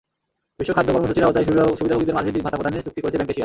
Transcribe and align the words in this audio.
বিশ্ব 0.57 0.71
খাদ্য 0.77 0.89
কর্মসূচির 0.95 1.25
আওতায় 1.27 1.45
সুবিধাভোগীদের 1.79 2.15
মাসভিত্তিক 2.17 2.43
ভাতা 2.45 2.57
প্রদানে 2.59 2.85
চুক্তি 2.85 3.01
করেছে 3.01 3.17
ব্যাংক 3.17 3.29
এশিয়া। 3.31 3.39